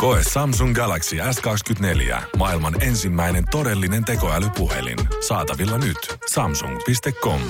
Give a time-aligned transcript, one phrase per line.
[0.00, 2.22] Koe Samsung Galaxy S24.
[2.36, 4.98] Maailman ensimmäinen todellinen tekoälypuhelin.
[5.28, 5.96] Saatavilla nyt.
[6.30, 7.40] Samsung.com.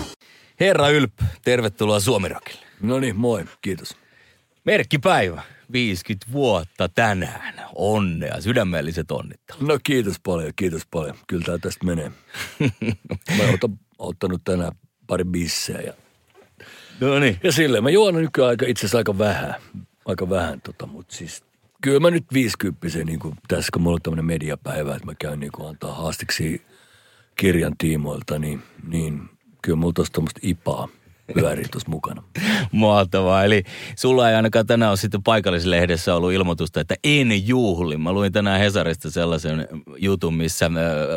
[0.60, 1.12] Herra Ylp,
[1.44, 2.66] tervetuloa Suomirokille.
[2.82, 3.96] No niin, moi, kiitos.
[4.64, 7.54] Merkkipäivä, 50 vuotta tänään.
[7.74, 9.62] Onnea, sydämelliset onnittelut.
[9.62, 11.16] No kiitos paljon, kiitos paljon.
[11.26, 12.12] Kyllä tämä tästä menee.
[13.36, 14.72] Mä oon ottanut tänään
[15.06, 15.92] pari bissejä ja,
[17.00, 17.40] No niin.
[17.42, 17.82] ja silleen.
[17.84, 19.54] Mä juon nykyään aika, itse asiassa aika vähän,
[20.04, 21.49] aika vähän tota, mutta siis
[21.80, 25.40] kyllä mä nyt 50 niin kuin tässä, kun mulla on tämmöinen mediapäivä, että mä käyn
[25.40, 26.62] niin kuin antaa haastiksi
[27.36, 29.22] kirjan tiimoilta, niin, niin
[29.62, 30.88] kyllä mulla tuossa tämmöistä ipaa
[31.34, 32.22] pyörii tuossa mukana.
[32.72, 33.44] Mahtavaa.
[33.44, 33.64] Eli
[33.96, 37.96] sulla ei ainakaan tänään ole sitten paikallislehdessä ollut ilmoitusta, että en juhli.
[37.96, 40.72] Mä luin tänään Hesarista sellaisen jutun, missä äh,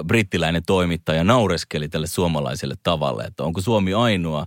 [0.07, 4.45] brittiläinen toimittaja naureskeli tälle suomalaiselle tavalle, että onko Suomi ainoa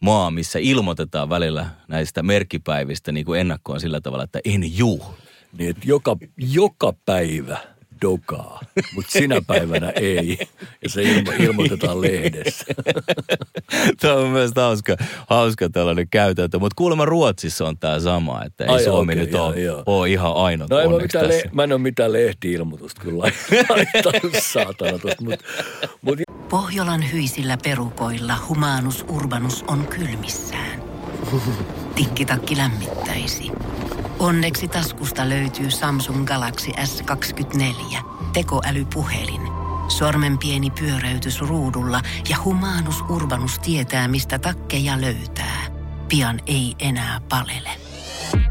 [0.00, 5.23] maa, missä ilmoitetaan välillä näistä merkkipäivistä niin kuin ennakkoon sillä tavalla, että en juhli.
[5.58, 7.58] Niin, että joka, joka päivä
[8.02, 8.60] dokaa,
[8.94, 10.38] mutta sinä päivänä ei.
[10.82, 12.64] Ja se ilmo, ilmoitetaan lehdessä.
[14.00, 14.96] Tämä on myös hauska,
[15.28, 19.32] hauska tällainen käytäntö, mutta kuulemma Ruotsissa on tämä sama, että ei Ai, Suomi okei, nyt
[19.32, 19.82] joo, ole, joo.
[19.86, 21.36] ole ihan ainoa No en mä, onneksi tässä.
[21.36, 23.18] le- mä en ole mitään lehti-ilmoitusta kyllä
[23.68, 25.44] laittanut saatana tuosta, mutta
[26.02, 26.18] mut,
[26.50, 30.82] Pohjolan hyisillä perukoilla humanus urbanus on kylmissään.
[31.94, 33.50] Tikkitakki lämmittäisi.
[34.24, 37.98] Onneksi taskusta löytyy Samsung Galaxy S24
[38.32, 39.40] tekoälypuhelin.
[39.88, 42.00] Sormen pieni pyöräytys ruudulla
[42.30, 45.66] ja humanus urbanus tietää, mistä takkeja löytää.
[46.08, 47.70] Pian ei enää palele.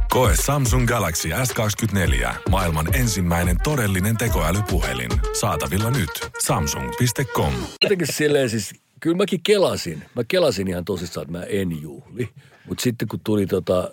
[0.10, 2.34] Koe Samsung Galaxy S24.
[2.50, 5.12] Maailman ensimmäinen todellinen tekoälypuhelin.
[5.40, 6.30] Saatavilla nyt.
[6.44, 7.54] Samsung.com.
[7.82, 10.04] jotenkin silleen siis, kyllä mäkin kelasin.
[10.16, 12.30] Mä kelasin ihan tosissaan, että mä en juhli.
[12.68, 13.92] Mutta sitten kun tuli tota,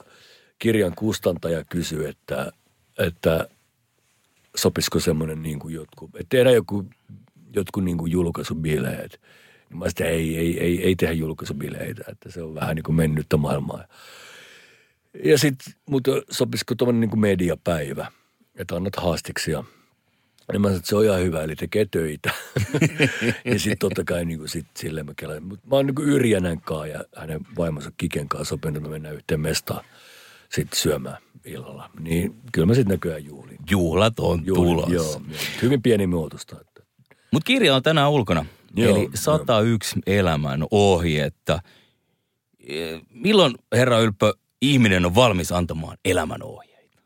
[0.60, 2.52] kirjan kustantaja kysyi, että,
[2.98, 3.48] että
[4.56, 6.84] sopisiko semmoinen niin kuin jotkut, että tehdään joku,
[7.54, 9.20] jotkut niin kuin julkaisubileet.
[9.70, 12.96] Niin mä sitten ei, ei, ei, ei tehdä julkaisubileitä, että se on vähän niin kuin
[12.96, 13.84] mennyttä maailmaa.
[15.24, 18.12] Ja sitten, mutta sopisiko tuommoinen niin kuin mediapäivä,
[18.56, 19.64] että annat haastiksia.
[20.52, 22.30] Niin mä sanoin, että se on ihan hyvä, eli tekee töitä.
[23.44, 25.42] ja sitten totta kai niin kuin sit silleen mä kelaan.
[25.42, 28.92] Mutta mä oon niin kuin Yrjänän kanssa ja hänen vaimonsa Kiken kanssa sopinut, että me
[28.92, 29.84] mennään yhteen mestaan
[30.52, 31.90] sitten syömään illalla.
[32.00, 33.58] Niin kyllä mä sitten näköjään juhlin.
[33.70, 34.92] Juhlat on Juhlin, tulossa.
[34.94, 35.36] Joo, joo.
[35.62, 36.56] Hyvin pieni muotosta.
[36.60, 36.82] Että.
[37.32, 38.46] Mutta kirja on tänään ulkona.
[38.76, 41.60] Joo, Eli 101 elämän ohjetta.
[42.66, 46.98] Eh, Milloin, herra Ylppö, ihminen on valmis antamaan elämän ohjeita?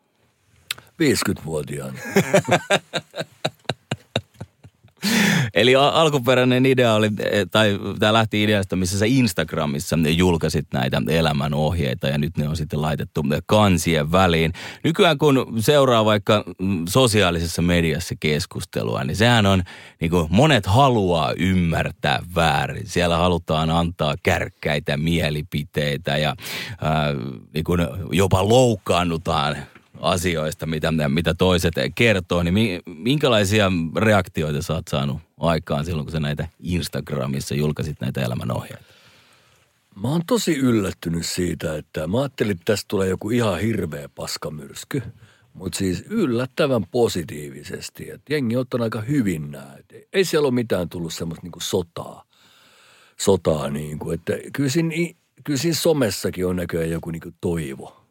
[1.02, 1.98] 50-vuotiaana.
[5.54, 11.54] Eli alkuperäinen idea oli, eh, tai tämä lähti ideasta, missä sä Instagramissa julkaisit näitä elämän
[11.54, 14.52] ohjeita ja nyt ne on sitten laitettu kansien väliin.
[14.84, 19.62] Nykyään kun seuraa vaikka mm, sosiaalisessa mediassa keskustelua, niin sehän on,
[20.00, 22.86] niin kuin monet haluaa ymmärtää väärin.
[22.86, 26.34] Siellä halutaan antaa kärkkäitä mielipiteitä ja
[26.80, 27.14] ää,
[27.54, 29.56] niin kuin jopa loukkaannutaan
[30.04, 36.12] asioista, mitä, mitä toiset kertoo, niin mi- minkälaisia reaktioita sä oot saanut aikaan silloin, kun
[36.12, 38.84] sä näitä Instagramissa julkaisit näitä elämänohjeita?
[40.02, 45.02] Mä oon tosi yllättynyt siitä, että mä ajattelin, että tästä tulee joku ihan hirveä paskamyrsky.
[45.54, 48.10] Mutta siis yllättävän positiivisesti.
[48.10, 49.56] Että jengi on aika hyvin.
[49.78, 52.24] Et Ei siellä ole mitään tullut semmoista niinku sotaa.
[53.16, 54.94] Sotaa niin kuin, että kyllä siinä,
[55.44, 58.03] kyllä siinä somessakin on näköjään joku niinku toivo.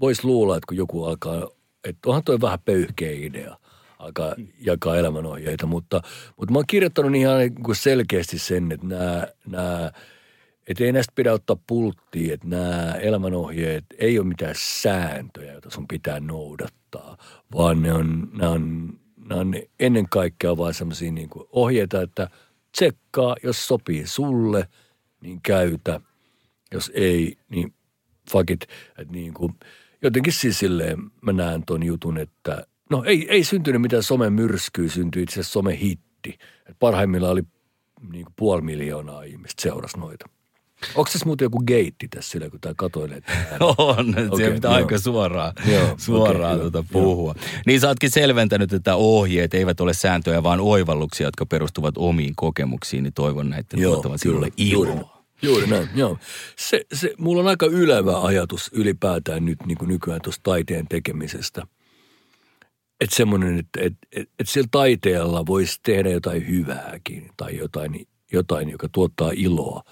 [0.00, 1.48] Voisi luulla, että kun joku alkaa,
[1.84, 3.56] että onhan toi vähän pöyhkeä idea
[3.98, 6.02] alkaa jakaa elämänohjeita, mutta,
[6.36, 9.92] mutta mä oon kirjoittanut ihan niin kuin selkeästi sen, että nämä, nämä
[10.66, 15.88] että ei näistä pidä ottaa pulttia, että nämä elämänohjeet ei ole mitään sääntöjä, joita sun
[15.88, 17.16] pitää noudattaa,
[17.54, 18.92] vaan ne on, nämä on,
[19.28, 22.30] nämä on ennen kaikkea vaan sellaisia niin kuin ohjeita, että
[22.72, 24.68] tsekkaa, jos sopii sulle,
[25.20, 26.00] niin käytä.
[26.72, 27.74] Jos ei, niin
[28.32, 28.62] fuck it.
[28.98, 29.54] Että niin kuin,
[30.02, 35.22] jotenkin siis silleen mä näen ton jutun, että no ei, ei syntynyt mitään somemyrskyä, syntyi
[35.22, 36.38] itse asiassa somehitti.
[36.68, 37.42] Et parhaimmillaan oli
[38.12, 40.28] niin kuin puoli miljoonaa ihmistä seurasi noita.
[40.94, 43.22] Onko tässä muuten joku geitti tässä sillä, kun tämä katoilee?
[43.60, 44.76] On, okay, siellä pitää joo.
[44.76, 47.34] aika suoraan, Joo, suoraan okei, tuota joo, puhua.
[47.66, 53.02] Niin sä ootkin selventänyt, että ohjeet eivät ole sääntöjä, vaan oivalluksia, jotka perustuvat omiin kokemuksiin,
[53.02, 55.21] niin toivon näiden Joo, tuottavan sinulle iloa.
[55.42, 56.18] Juuri näin, joo.
[56.56, 61.66] Se, se, mulla on aika ylevä ajatus ylipäätään nyt niin kuin nykyään tuosta taiteen tekemisestä.
[63.00, 68.70] Että semmoinen, että et, et, et sillä taiteella voisi tehdä jotain hyvääkin tai jotain, jotain,
[68.70, 69.82] joka tuottaa iloa.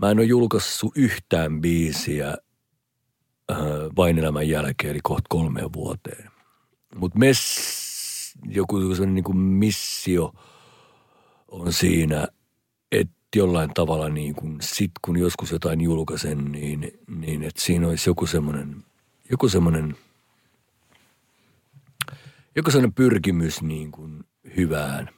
[0.00, 2.28] Mä en ole julkaissut yhtään biisiä
[3.50, 3.56] äh,
[3.96, 6.30] vain elämän jälkeen, eli kohta kolmeen vuoteen.
[6.94, 7.18] Mutta
[8.48, 10.32] joku sellainen niin kuin missio
[11.48, 12.28] on siinä,
[13.36, 18.10] että jollain tavalla niin kuin sit kun joskus jotain julkaisen, niin, niin että siinä olisi
[18.10, 18.84] joku semmoinen,
[19.30, 19.96] joku semmoinen,
[22.56, 24.24] joku semmoinen pyrkimys niin kuin
[24.56, 25.08] hyvään.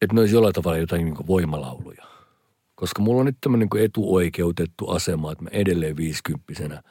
[0.00, 2.04] Että ne olisi jollain tavalla jotain niin kuin voimalauluja.
[2.74, 6.82] Koska mulla on nyt tämmöinen niin etuoikeutettu asema, että mä edelleen viisikymppisenä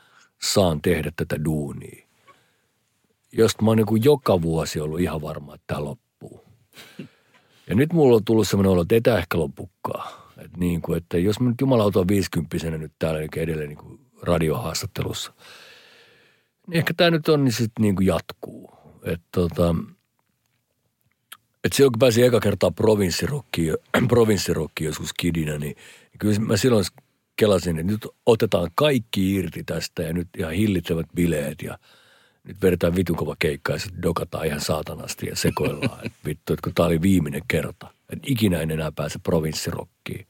[0.41, 2.07] saan tehdä tätä duunia.
[3.31, 6.43] Josta mä oon niin joka vuosi ollut ihan varma, että tämä loppuu.
[7.71, 10.11] Ja nyt mulla on tullut semmoinen olo, että ei tämä ehkä lopukkaan.
[10.37, 13.77] Että, niin kuin, että jos mä nyt jumalauta on viisikymppisenä nyt täällä niin edelleen niin
[13.77, 15.33] kuin radiohaastattelussa,
[16.67, 18.71] niin ehkä tämä nyt on, niin sitten niin kuin jatkuu.
[19.03, 19.75] Että tota,
[21.63, 23.77] että silloin kun pääsin eka kertaa provinssirokkiin,
[24.09, 25.75] provinssirokkiin joskus kidinä, niin
[26.19, 26.85] kyllä mä silloin
[27.35, 31.77] kelasin, että nyt otetaan kaikki irti tästä ja nyt ihan hillitsevät bileet ja
[32.43, 35.99] nyt vedetään vitun kova keikka ja sitten dokataan ihan saatanasti ja sekoillaan.
[36.05, 40.27] että vittu, että kun tämä oli viimeinen kerta, että ikinä en enää pääse provinssirokkiin.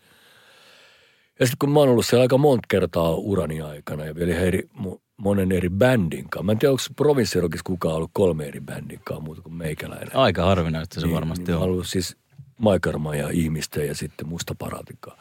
[1.39, 4.69] Ja sitten kun mä oon ollut siellä aika monta kertaa urani aikana ja vielä eri,
[5.17, 6.43] monen eri bändin kanssa.
[6.43, 10.15] Mä en tiedä, onko provinssirokissa kukaan ollut kolme eri bändin kanssa muuta kuin meikäläinen.
[10.15, 11.61] Aika harvinaista se niin, varmasti niin, on.
[11.61, 12.17] ollut siis
[12.57, 15.17] Maikarma ja Ihmisten ja sitten Musta Paratikaa.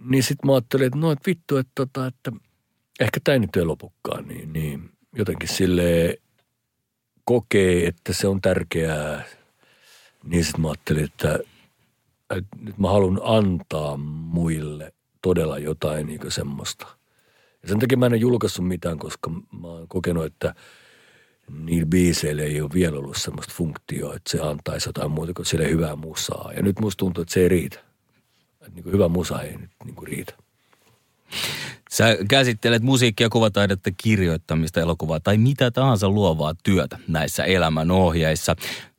[0.00, 2.32] Niin sitten mä ajattelin, että no et vittu, että, tota, että
[3.00, 4.28] ehkä tämä nyt ei lopukkaan.
[4.28, 6.18] Niin, niin jotenkin sille
[7.24, 9.24] kokee, että se on tärkeää.
[10.24, 11.38] Niin sitten mä ajattelin, että,
[12.36, 14.92] että nyt mä haluan antaa muille
[15.22, 16.86] todella jotain niin semmoista–
[17.62, 20.54] ja sen takia mä en ole julkaissut mitään, koska mä oon kokenut, että
[21.58, 25.70] niillä biiseillä ei ole vielä ollut semmoista funktioa, että se antaisi jotain muuta kuin sille
[25.70, 26.52] hyvää musaa.
[26.56, 27.78] Ja nyt musta tuntuu, että se ei riitä.
[28.60, 30.34] Että niin hyvä musa ei nyt niin riitä.
[31.90, 38.56] Sä käsittelet musiikkia, kuvataidetta, kirjoittamista, elokuvaa tai mitä tahansa luovaa työtä näissä elämän ohjeissa.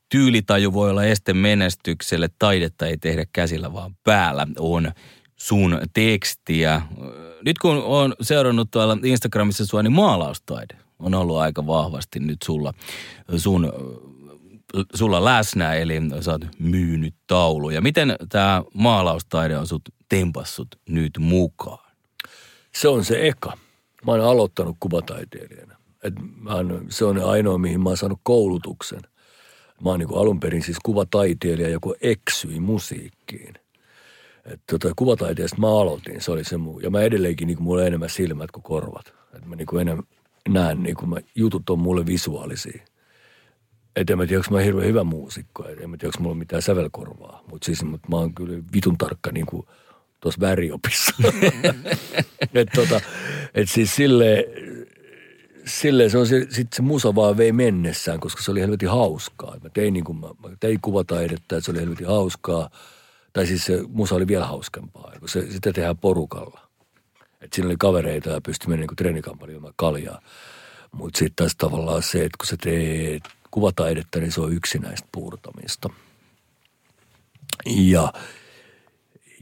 [0.09, 4.91] Tyylitaju voi olla este menestykselle, taidetta ei tehdä käsillä vaan päällä on
[5.35, 6.81] sun tekstiä.
[7.45, 12.73] Nyt kun on seurannut tuolla Instagramissa sua, niin maalaustaide on ollut aika vahvasti nyt sulla,
[13.37, 13.73] sun,
[14.95, 17.81] sulla läsnä, eli sä oot myynyt tauluja.
[17.81, 21.82] Miten tämä maalaustaide on sut tempassut nyt mukaan?
[22.75, 23.57] Se on se eka.
[24.05, 25.75] Mä oon aloittanut kuvataiteilijana.
[26.03, 29.01] Et mä oon, se on ainoa, mihin mä oon saanut koulutuksen.
[29.83, 33.53] Mä oon niin alun perin siis kuvataiteilija, joku eksyi musiikkiin.
[34.45, 36.79] Että tota, kuvataiteesta mä aloitin, se oli se muu.
[36.79, 39.13] Ja mä edelleenkin, niin mulla on enemmän silmät kuin korvat.
[39.33, 40.05] Että mä niin enemmän
[40.49, 42.83] näen, niin mä, jutut on mulle visuaalisia.
[43.95, 45.67] Että en mä tiedä, onko mä hirveän hyvä muusikko.
[45.67, 47.43] Et en mä tiedä, onko mulla mitään sävelkorvaa.
[47.51, 49.67] Mutta siis mut mä oon kyllä vitun tarkka niin kuin
[50.23, 51.13] tuossa väriopissa.
[52.53, 53.01] että tota,
[53.53, 54.43] et siis silleen,
[55.65, 59.57] silleen se on se, sit se musa vaan vei mennessään, koska se oli helvetin hauskaa.
[59.63, 62.69] Mä tein, niin kuin, mä, mä tein kuvataidetta, että se oli helvetin hauskaa–
[63.33, 66.67] tai siis se musa oli vielä hauskempaa, kun se, sitä tehdään porukalla.
[67.41, 70.21] Et siinä oli kavereita ja pystyi menemään niin treenikampanjoimaan kaljaa.
[70.91, 75.89] Mutta sitten taas tavallaan se, että kun sä teet kuvataidetta, niin se on yksinäistä puurtamista.
[77.65, 78.13] Ja,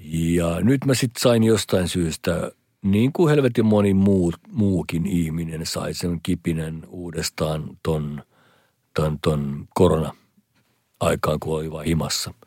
[0.10, 5.93] ja nyt mä sitten sain jostain syystä, niin kuin helvetin moni muu, muukin ihminen sai
[5.93, 8.24] sen kipinen uudestaan ton,
[8.93, 12.34] ton, ton korona-aikaan, kun oli vaan himassa–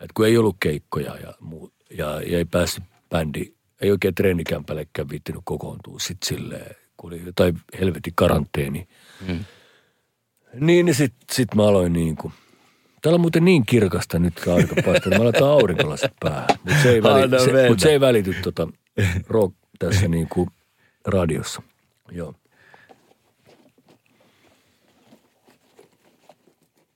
[0.00, 5.08] et kun ei ollut keikkoja ja, muu, ja, ja ei päässyt bändi, ei oikein treenikämpällekään
[5.08, 8.88] viittinyt kokoontua sitten silleen, kun oli jotain helvetin karanteeni.
[9.28, 9.44] Mm.
[10.60, 12.32] Niin, niin sitten sit mä aloin niin kuin,
[13.06, 16.46] Täällä on muuten niin kirkasta nyt aika paistaa, mä laitan aurinkolasit päähän.
[16.64, 18.68] Mutta se, ei väli, se, mut se ei välity tota,
[19.28, 20.48] rock tässä niin kuin
[21.04, 21.62] radiossa.
[22.12, 22.34] Joo.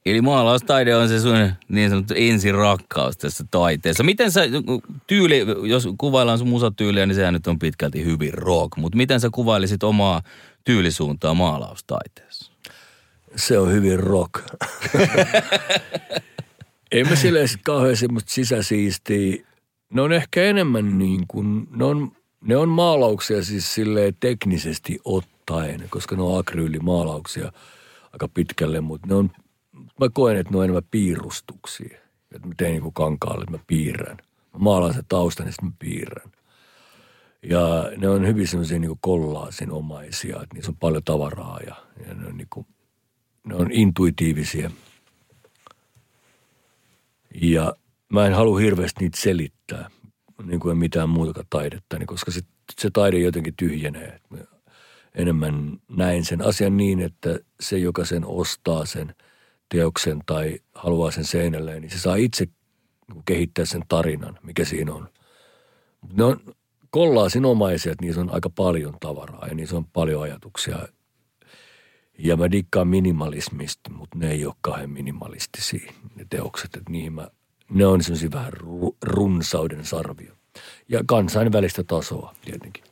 [0.06, 4.02] Eli maalaustaide on se sun niin sanottu ensirakkaus tässä taiteessa.
[4.02, 4.40] Miten sä,
[5.06, 9.28] tyyli, jos kuvaillaan sun musatyyliä, niin sehän nyt on pitkälti hyvin rock, mutta miten sä
[9.32, 10.22] kuvailisit omaa
[10.64, 12.49] tyylisuuntaa maalaustaiteessa?
[13.36, 14.32] Se on hyvin rock.
[16.92, 19.46] Ei mä sille kauhean semmoista sisäsiistiä.
[19.90, 25.84] Ne on ehkä enemmän niin kuin, ne on, ne on maalauksia siis silleen teknisesti ottaen,
[25.90, 27.52] koska ne on akryylimaalauksia
[28.12, 29.30] aika pitkälle, mutta ne on
[30.00, 31.98] mä koen, että ne on enemmän piirustuksia.
[32.34, 34.16] Että mä teen niin kankaalle, että mä piirrän.
[34.52, 36.32] Mä maalaan sen taustan ja sitten mä piirrän.
[37.42, 41.74] Ja ne on hyvin semmoisia niin kollaasinomaisia, että niissä on paljon tavaraa ja,
[42.06, 42.66] ja ne, on niin kuin,
[43.44, 44.70] ne on intuitiivisia.
[47.34, 47.74] Ja
[48.08, 49.90] mä en halua hirveästi niitä selittää,
[50.42, 52.40] niin kuin mitään muuta taidetta, niin koska se,
[52.80, 54.20] se taide jotenkin tyhjenee.
[54.30, 54.38] Mä
[55.14, 59.14] enemmän näin sen asian niin, että se, joka sen ostaa sen
[59.68, 62.46] teoksen tai haluaa sen seinälleen, niin se saa itse
[63.24, 65.08] kehittää sen tarinan, mikä siinä on.
[66.12, 66.40] Ne on
[66.90, 70.88] kollaasinomaisia, että niissä on aika paljon tavaraa ja niissä on paljon ajatuksia.
[72.22, 77.28] Ja mä dikkaan minimalismista, mutta ne ei ole kahden minimalistisia ne teokset, että niihin mä,
[77.70, 78.52] ne on semmoisia vähän
[79.02, 80.34] runsauden sarvia.
[80.88, 82.84] Ja kansainvälistä tasoa tietenkin.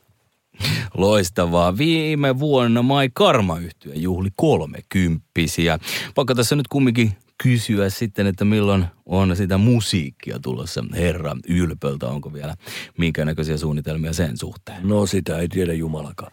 [0.97, 1.77] Loistavaa.
[1.77, 5.79] Viime vuonna Mai Karma yhtyä juhli kolmekymppisiä.
[6.17, 7.11] Vaikka tässä nyt kumminkin
[7.43, 12.07] kysyä sitten, että milloin on sitä musiikkia tulossa Herra Ylpöltä.
[12.07, 12.55] Onko vielä
[12.97, 14.87] minkä näköisiä suunnitelmia sen suhteen?
[14.87, 16.31] No sitä ei tiedä Jumalakaan.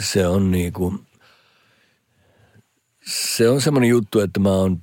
[0.00, 1.07] Se on niin kuin,
[3.38, 4.82] se on semmoinen juttu, että mä oon,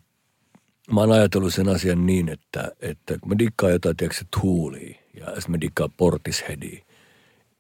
[0.92, 5.26] mä oon ajatellut sen asian niin, että, että kun mä dikkaan jotain, tiedätkö, tuulia ja
[5.26, 6.86] sitten mä dikkaan Portisheadia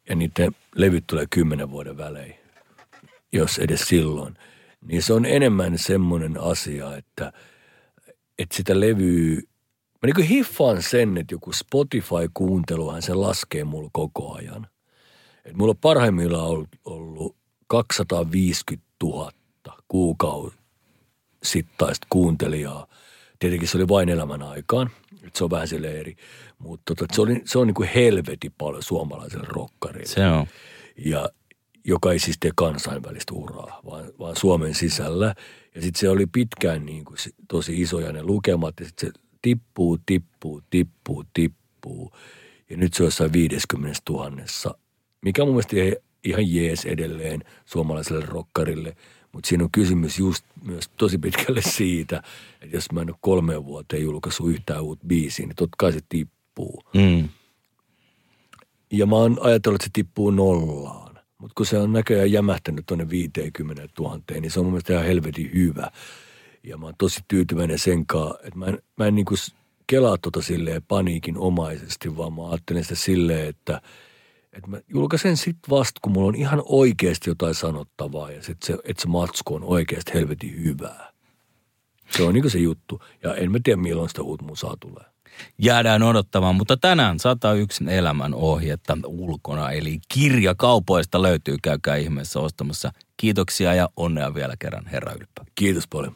[0.09, 2.35] ja niiden levyt tulee kymmenen vuoden välein,
[3.33, 4.37] jos edes silloin–
[4.87, 7.33] niin se on enemmän semmoinen asia, että,
[8.39, 9.35] että sitä levyä,
[10.01, 14.67] mä niin hiffaan sen, että joku Spotify-kuunteluhan se laskee mulla koko ajan.
[15.45, 17.35] Et mulla on parhaimmillaan ollut, ollut
[17.67, 19.31] 250 000
[21.45, 22.87] kuukausittaista kuuntelijaa.
[23.39, 26.15] Tietenkin se oli vain elämän aikaan, että se on vähän sille eri.
[26.59, 30.07] Mutta tota, se, oli, se on niin kuin helveti paljon suomalaiselle rokkarille.
[30.07, 30.47] Se on.
[31.05, 31.29] Ja
[31.83, 35.35] joka ei siis tee kansainvälistä uraa, vaan, vaan Suomen sisällä.
[35.75, 39.97] Ja sitten se oli pitkään niin kuin tosi isoja ne lukemat, ja sitten se tippuu,
[40.05, 42.11] tippuu, tippuu, tippuu.
[42.69, 44.77] Ja nyt se on jossain 50 tuhannessa,
[45.21, 48.95] mikä mun mielestä ei ihan jees edelleen suomalaiselle rokkarille.
[49.35, 52.23] Mutta siinä on kysymys just myös tosi pitkälle siitä,
[52.61, 55.99] että jos mä en ole kolmeen vuoteen julkaissut yhtään uutta biisiä, niin totta kai se
[56.09, 56.83] tippuu.
[56.93, 57.29] Mm.
[58.91, 61.19] Ja mä oon ajatellut, että se tippuu nollaan.
[61.37, 65.05] Mutta kun se on näköjään jämähtänyt tuonne 50 000, niin se on mun mielestä ihan
[65.05, 65.91] helvetin hyvä.
[66.63, 69.37] Ja mä oon tosi tyytyväinen senkaan, että mä en, mä en niin kuin
[69.87, 73.81] kelaa tota silleen paniikin omaisesti, vaan mä ajattelen sitä silleen, että,
[74.55, 78.73] että mä julkaisen sit vasta, kun mulla on ihan oikeasti jotain sanottavaa ja sit se,
[78.83, 81.11] että se matsku on oikeasti helvetin hyvää.
[82.17, 83.01] Se on niin se juttu.
[83.23, 85.05] Ja en mä tiedä, milloin sitä uutta musaa tulee
[85.57, 86.55] jäädään odottamaan.
[86.55, 92.91] Mutta tänään 101 elämän ohjetta ulkona, eli kirja kaupoista löytyy, käykää ihmeessä ostamassa.
[93.17, 95.45] Kiitoksia ja onnea vielä kerran, herra Ylppä.
[95.55, 96.15] Kiitos paljon.